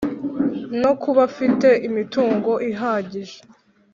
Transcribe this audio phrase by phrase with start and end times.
[0.81, 3.37] No kuba afite imitungo ihagije